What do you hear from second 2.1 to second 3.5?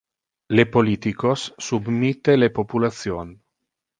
le population.